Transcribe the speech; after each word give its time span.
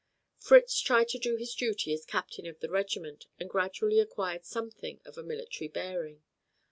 Fritz 0.39 0.79
tried 0.79 1.09
to 1.09 1.19
do 1.19 1.35
his 1.35 1.53
duty 1.53 1.93
as 1.93 2.05
captain 2.07 2.47
of 2.47 2.59
the 2.59 2.71
regiment, 2.71 3.27
and 3.39 3.47
gradually 3.51 3.99
acquired 3.99 4.45
something 4.45 4.99
of 5.05 5.15
a 5.15 5.21
military 5.21 5.67
bearing. 5.67 6.23